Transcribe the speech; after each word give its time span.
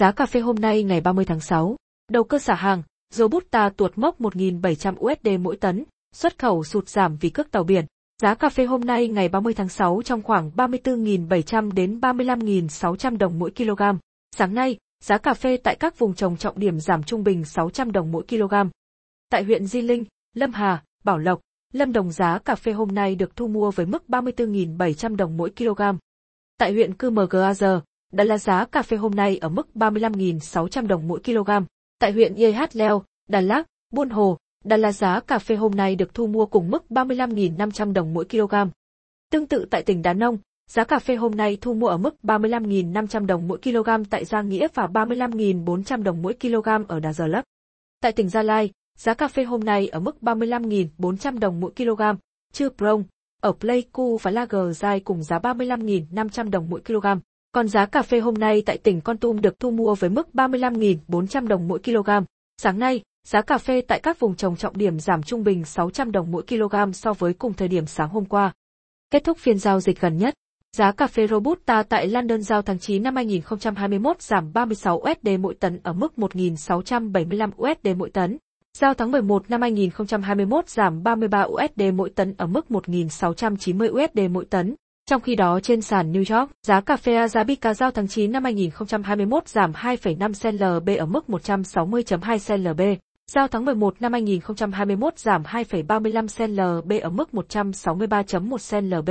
Giá 0.00 0.12
cà 0.12 0.26
phê 0.26 0.40
hôm 0.40 0.56
nay 0.56 0.82
ngày 0.82 1.00
30 1.00 1.24
tháng 1.24 1.40
6, 1.40 1.76
đầu 2.12 2.24
cơ 2.24 2.38
xả 2.38 2.54
hàng, 2.54 2.82
Robusta 3.10 3.68
tuột 3.68 3.98
mốc 3.98 4.20
1.700 4.20 4.94
USD 4.94 5.40
mỗi 5.40 5.56
tấn, 5.56 5.84
xuất 6.12 6.38
khẩu 6.38 6.64
sụt 6.64 6.88
giảm 6.88 7.16
vì 7.16 7.30
cước 7.30 7.50
tàu 7.50 7.64
biển. 7.64 7.84
Giá 8.22 8.34
cà 8.34 8.48
phê 8.48 8.64
hôm 8.64 8.80
nay 8.80 9.08
ngày 9.08 9.28
30 9.28 9.54
tháng 9.54 9.68
6 9.68 10.02
trong 10.04 10.22
khoảng 10.22 10.50
34.700 10.56 11.72
đến 11.72 12.00
35.600 12.00 13.18
đồng 13.18 13.38
mỗi 13.38 13.50
kg. 13.50 13.82
Sáng 14.36 14.54
nay, 14.54 14.78
giá 15.04 15.18
cà 15.18 15.34
phê 15.34 15.56
tại 15.56 15.76
các 15.76 15.98
vùng 15.98 16.14
trồng 16.14 16.36
trọng 16.36 16.58
điểm 16.58 16.80
giảm 16.80 17.02
trung 17.02 17.24
bình 17.24 17.44
600 17.44 17.92
đồng 17.92 18.12
mỗi 18.12 18.24
kg. 18.28 18.54
Tại 19.30 19.44
huyện 19.44 19.66
Di 19.66 19.82
Linh, 19.82 20.04
Lâm 20.34 20.52
Hà, 20.52 20.82
Bảo 21.04 21.18
Lộc, 21.18 21.40
Lâm 21.72 21.92
Đồng 21.92 22.12
giá 22.12 22.38
cà 22.38 22.54
phê 22.54 22.72
hôm 22.72 22.94
nay 22.94 23.14
được 23.14 23.36
thu 23.36 23.48
mua 23.48 23.70
với 23.70 23.86
mức 23.86 24.04
34.700 24.08 25.16
đồng 25.16 25.36
mỗi 25.36 25.50
kg. 25.50 25.82
Tại 26.58 26.72
huyện 26.72 26.94
Cư 26.94 27.10
Mờ 27.10 27.26
Gờ 27.30 27.52
đã 28.12 28.24
là 28.24 28.38
giá 28.38 28.64
cà 28.64 28.82
phê 28.82 28.96
hôm 28.96 29.14
nay 29.14 29.38
ở 29.38 29.48
mức 29.48 29.68
35.600 29.74 30.86
đồng 30.86 31.08
mỗi 31.08 31.20
kg. 31.24 31.50
Tại 31.98 32.12
huyện 32.12 32.34
Yhat 32.34 32.76
Leo, 32.76 33.02
Đà 33.28 33.40
Lạt, 33.40 33.66
Buôn 33.90 34.10
Hồ, 34.10 34.38
Đà 34.64 34.76
là 34.76 34.92
giá 34.92 35.20
cà 35.20 35.38
phê 35.38 35.56
hôm 35.56 35.72
nay 35.74 35.96
được 35.96 36.14
thu 36.14 36.26
mua 36.26 36.46
cùng 36.46 36.70
mức 36.70 36.84
35.500 36.90 37.92
đồng 37.92 38.14
mỗi 38.14 38.24
kg. 38.24 38.54
Tương 39.30 39.46
tự 39.46 39.66
tại 39.70 39.82
tỉnh 39.82 40.02
Đà 40.02 40.12
Nông, 40.12 40.38
giá 40.70 40.84
cà 40.84 40.98
phê 40.98 41.16
hôm 41.16 41.34
nay 41.34 41.58
thu 41.60 41.74
mua 41.74 41.86
ở 41.86 41.96
mức 41.96 42.16
35.500 42.22 43.26
đồng 43.26 43.48
mỗi 43.48 43.58
kg 43.58 44.04
tại 44.10 44.24
Gia 44.24 44.42
Nghĩa 44.42 44.68
và 44.74 44.86
35.400 44.86 46.02
đồng 46.02 46.22
mỗi 46.22 46.34
kg 46.40 46.68
ở 46.88 47.00
Đà 47.00 47.12
Giờ 47.12 47.26
Lấp. 47.26 47.44
Tại 48.00 48.12
tỉnh 48.12 48.28
Gia 48.28 48.42
Lai, 48.42 48.70
giá 48.98 49.14
cà 49.14 49.28
phê 49.28 49.44
hôm 49.44 49.64
nay 49.64 49.88
ở 49.88 50.00
mức 50.00 50.16
35.400 50.20 51.38
đồng 51.38 51.60
mỗi 51.60 51.72
kg. 51.76 52.02
Chư 52.52 52.68
Prong, 52.78 53.04
ở 53.40 53.52
Pleiku 53.52 54.18
và 54.22 54.30
Lager 54.30 54.78
Dai 54.78 55.00
cùng 55.00 55.22
giá 55.22 55.38
35.500 55.38 56.50
đồng 56.50 56.70
mỗi 56.70 56.80
kg. 56.80 57.06
Còn 57.52 57.68
giá 57.68 57.86
cà 57.86 58.02
phê 58.02 58.20
hôm 58.20 58.34
nay 58.34 58.62
tại 58.66 58.78
tỉnh 58.78 59.00
Con 59.00 59.18
Tum 59.18 59.40
được 59.40 59.60
thu 59.60 59.70
mua 59.70 59.94
với 59.94 60.10
mức 60.10 60.28
35.400 60.34 61.46
đồng 61.46 61.68
mỗi 61.68 61.78
kg. 61.78 62.10
Sáng 62.62 62.78
nay, 62.78 63.00
giá 63.26 63.42
cà 63.42 63.58
phê 63.58 63.80
tại 63.80 64.00
các 64.00 64.18
vùng 64.18 64.36
trồng 64.36 64.56
trọng 64.56 64.76
điểm 64.76 64.98
giảm 64.98 65.22
trung 65.22 65.44
bình 65.44 65.64
600 65.64 66.12
đồng 66.12 66.30
mỗi 66.30 66.42
kg 66.42 66.92
so 66.92 67.12
với 67.12 67.32
cùng 67.32 67.52
thời 67.52 67.68
điểm 67.68 67.86
sáng 67.86 68.08
hôm 68.08 68.24
qua. 68.24 68.52
Kết 69.10 69.24
thúc 69.24 69.38
phiên 69.38 69.58
giao 69.58 69.80
dịch 69.80 70.00
gần 70.00 70.16
nhất, 70.16 70.34
giá 70.76 70.92
cà 70.92 71.06
phê 71.06 71.26
Robusta 71.26 71.82
tại 71.82 72.06
London 72.06 72.42
giao 72.42 72.62
tháng 72.62 72.78
9 72.78 73.02
năm 73.02 73.16
2021 73.16 74.22
giảm 74.22 74.52
36 74.52 74.96
USD 74.98 75.28
mỗi 75.40 75.54
tấn 75.54 75.80
ở 75.82 75.92
mức 75.92 76.12
1.675 76.16 77.50
USD 77.56 77.88
mỗi 77.96 78.10
tấn. 78.10 78.38
Giao 78.78 78.94
tháng 78.94 79.10
11 79.10 79.50
năm 79.50 79.60
2021 79.60 80.68
giảm 80.68 81.02
33 81.02 81.42
USD 81.42 81.82
mỗi 81.94 82.10
tấn 82.10 82.34
ở 82.38 82.46
mức 82.46 82.66
1.690 82.68 84.04
USD 84.04 84.30
mỗi 84.30 84.44
tấn. 84.44 84.74
Trong 85.10 85.20
khi 85.20 85.34
đó 85.34 85.60
trên 85.62 85.82
sàn 85.82 86.12
New 86.12 86.38
York, 86.38 86.50
giá 86.62 86.80
cà 86.80 86.96
phê 86.96 87.14
Arabica 87.14 87.74
giao 87.74 87.90
tháng 87.90 88.08
9 88.08 88.32
năm 88.32 88.44
2021 88.44 89.48
giảm 89.48 89.72
2,5 89.72 90.32
cent 90.42 90.60
LB 90.60 90.90
ở 90.98 91.06
mức 91.06 91.24
160.2 91.28 92.38
cent 92.38 92.60
LB. 92.60 92.80
Giao 93.32 93.48
tháng 93.48 93.64
11 93.64 93.94
năm 94.00 94.12
2021 94.12 95.18
giảm 95.18 95.42
2,35 95.42 96.26
cent 96.38 96.50
LB 96.52 96.92
ở 97.02 97.10
mức 97.10 97.28
163.1 97.32 98.70
cent 98.70 98.92
LB. 98.92 99.10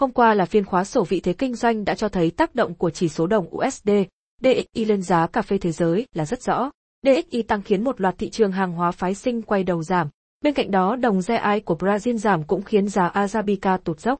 Hôm 0.00 0.10
qua 0.10 0.34
là 0.34 0.44
phiên 0.44 0.64
khóa 0.64 0.84
sổ 0.84 1.04
vị 1.04 1.20
thế 1.20 1.32
kinh 1.32 1.54
doanh 1.54 1.84
đã 1.84 1.94
cho 1.94 2.08
thấy 2.08 2.30
tác 2.30 2.54
động 2.54 2.74
của 2.74 2.90
chỉ 2.90 3.08
số 3.08 3.26
đồng 3.26 3.56
USD, 3.56 3.90
DXY 4.42 4.84
lên 4.84 5.02
giá 5.02 5.26
cà 5.26 5.42
phê 5.42 5.58
thế 5.58 5.72
giới 5.72 6.06
là 6.14 6.26
rất 6.26 6.42
rõ. 6.42 6.70
DXY 7.02 7.42
tăng 7.42 7.62
khiến 7.62 7.84
một 7.84 8.00
loạt 8.00 8.14
thị 8.18 8.30
trường 8.30 8.52
hàng 8.52 8.72
hóa 8.72 8.90
phái 8.90 9.14
sinh 9.14 9.42
quay 9.42 9.64
đầu 9.64 9.82
giảm. 9.82 10.08
Bên 10.42 10.54
cạnh 10.54 10.70
đó 10.70 10.96
đồng 10.96 11.20
GI 11.20 11.60
của 11.64 11.74
Brazil 11.74 12.16
giảm 12.16 12.42
cũng 12.42 12.62
khiến 12.62 12.88
giá 12.88 13.06
Arabica 13.06 13.76
tụt 13.76 14.00
dốc. 14.00 14.18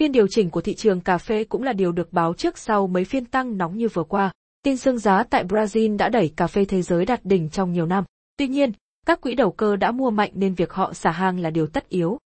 Phiên 0.00 0.12
điều 0.12 0.26
chỉnh 0.28 0.50
của 0.50 0.60
thị 0.60 0.74
trường 0.74 1.00
cà 1.00 1.18
phê 1.18 1.44
cũng 1.44 1.62
là 1.62 1.72
điều 1.72 1.92
được 1.92 2.12
báo 2.12 2.34
trước 2.34 2.58
sau 2.58 2.86
mấy 2.86 3.04
phiên 3.04 3.24
tăng 3.24 3.58
nóng 3.58 3.76
như 3.76 3.88
vừa 3.88 4.04
qua. 4.04 4.32
Tin 4.62 4.76
sương 4.76 4.98
giá 4.98 5.22
tại 5.22 5.44
Brazil 5.44 5.96
đã 5.96 6.08
đẩy 6.08 6.32
cà 6.36 6.46
phê 6.46 6.64
thế 6.64 6.82
giới 6.82 7.04
đạt 7.04 7.24
đỉnh 7.24 7.50
trong 7.50 7.72
nhiều 7.72 7.86
năm. 7.86 8.04
Tuy 8.36 8.48
nhiên, 8.48 8.72
các 9.06 9.20
quỹ 9.20 9.34
đầu 9.34 9.52
cơ 9.52 9.76
đã 9.76 9.90
mua 9.90 10.10
mạnh 10.10 10.30
nên 10.34 10.54
việc 10.54 10.72
họ 10.72 10.92
xả 10.92 11.10
hàng 11.10 11.40
là 11.40 11.50
điều 11.50 11.66
tất 11.66 11.88
yếu. 11.88 12.18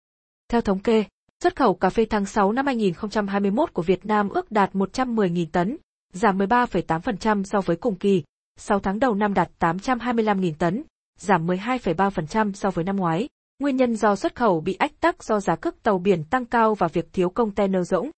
Theo 0.48 0.60
thống 0.60 0.78
kê, 0.78 1.04
xuất 1.42 1.56
khẩu 1.56 1.74
cà 1.74 1.90
phê 1.90 2.06
tháng 2.10 2.26
6 2.26 2.52
năm 2.52 2.66
2021 2.66 3.72
của 3.72 3.82
Việt 3.82 4.06
Nam 4.06 4.28
ước 4.28 4.52
đạt 4.52 4.74
110.000 4.74 5.46
tấn, 5.52 5.76
giảm 6.12 6.38
13,8% 6.38 7.42
so 7.44 7.60
với 7.60 7.76
cùng 7.76 7.94
kỳ. 7.94 8.22
6 8.56 8.80
tháng 8.80 8.98
đầu 8.98 9.14
năm 9.14 9.34
đạt 9.34 9.50
825.000 9.58 10.52
tấn, 10.58 10.82
giảm 11.18 11.46
12,3% 11.46 12.52
so 12.52 12.70
với 12.70 12.84
năm 12.84 12.96
ngoái. 12.96 13.28
Nguyên 13.62 13.76
nhân 13.76 13.96
do 13.96 14.16
xuất 14.16 14.34
khẩu 14.34 14.60
bị 14.60 14.74
ách 14.74 15.00
tắc 15.00 15.24
do 15.24 15.40
giá 15.40 15.56
cước 15.56 15.82
tàu 15.82 15.98
biển 15.98 16.24
tăng 16.24 16.44
cao 16.44 16.74
và 16.74 16.88
việc 16.88 17.12
thiếu 17.12 17.30
container 17.30 17.88
rỗng. 17.88 18.10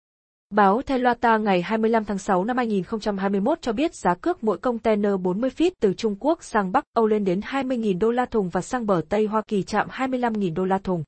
Báo 0.49 0.81
Telata 0.81 1.37
ngày 1.37 1.61
25 1.61 2.05
tháng 2.05 2.17
6 2.17 2.43
năm 2.43 2.57
2021 2.57 3.61
cho 3.61 3.73
biết 3.73 3.95
giá 3.95 4.15
cước 4.15 4.43
mỗi 4.43 4.57
container 4.57 5.11
40 5.21 5.49
feet 5.57 5.71
từ 5.81 5.93
Trung 5.93 6.15
Quốc 6.19 6.43
sang 6.43 6.71
Bắc 6.71 6.83
Âu 6.93 7.07
lên 7.07 7.25
đến 7.25 7.39
20.000 7.39 7.99
đô 7.99 8.11
la 8.11 8.25
thùng 8.25 8.49
và 8.49 8.61
sang 8.61 8.85
bờ 8.85 9.01
Tây 9.09 9.25
Hoa 9.25 9.41
Kỳ 9.47 9.63
chạm 9.63 9.87
25.000 9.89 10.53
đô 10.53 10.65
la 10.65 10.77
thùng. 10.77 11.03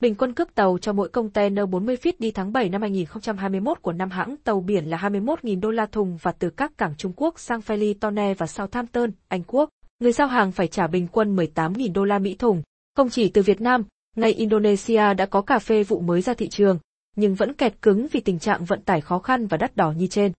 Bình 0.00 0.14
quân 0.14 0.32
cước 0.32 0.54
tàu 0.54 0.78
cho 0.78 0.92
mỗi 0.92 1.08
container 1.08 1.68
40 1.70 1.96
feet 1.96 2.12
đi 2.18 2.30
tháng 2.30 2.52
7 2.52 2.68
năm 2.68 2.80
2021 2.80 3.82
của 3.82 3.92
năm 3.92 4.10
hãng 4.10 4.36
tàu 4.44 4.60
biển 4.60 4.84
là 4.84 4.98
21.000 4.98 5.60
đô 5.60 5.70
la 5.70 5.86
thùng 5.86 6.16
và 6.22 6.32
từ 6.32 6.50
các 6.50 6.78
cảng 6.78 6.94
Trung 6.96 7.12
Quốc 7.16 7.38
sang 7.38 7.60
Felitone 7.60 8.34
và 8.34 8.46
Southampton, 8.46 9.10
Anh 9.28 9.42
Quốc, 9.46 9.70
người 10.00 10.12
giao 10.12 10.28
hàng 10.28 10.52
phải 10.52 10.66
trả 10.66 10.86
bình 10.86 11.08
quân 11.12 11.36
18.000 11.36 11.92
đô 11.92 12.04
la 12.04 12.18
Mỹ 12.18 12.36
thùng. 12.38 12.62
Không 12.96 13.10
chỉ 13.10 13.28
từ 13.28 13.42
Việt 13.42 13.60
Nam, 13.60 13.84
ngay 14.16 14.32
Indonesia 14.32 15.14
đã 15.14 15.26
có 15.26 15.42
cà 15.42 15.58
phê 15.58 15.82
vụ 15.82 16.00
mới 16.00 16.20
ra 16.22 16.34
thị 16.34 16.48
trường, 16.48 16.78
nhưng 17.16 17.34
vẫn 17.34 17.54
kẹt 17.54 17.82
cứng 17.82 18.06
vì 18.12 18.20
tình 18.20 18.38
trạng 18.38 18.64
vận 18.64 18.82
tải 18.82 19.00
khó 19.00 19.18
khăn 19.18 19.46
và 19.46 19.56
đắt 19.56 19.76
đỏ 19.76 19.92
như 19.92 20.06
trên. 20.06 20.32